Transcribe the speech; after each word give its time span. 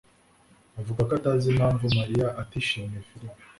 avuga 0.79 1.01
ko 1.07 1.13
atazi 1.19 1.45
impamvu 1.53 1.85
Mariya 1.97 2.27
atishimiye 2.41 3.01
firime. 3.07 3.39